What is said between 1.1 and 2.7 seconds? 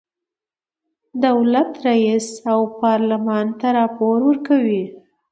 دولت رئیس او